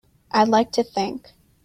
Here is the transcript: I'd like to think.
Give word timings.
I'd 0.31 0.47
like 0.47 0.71
to 0.71 0.83
think. 0.83 1.31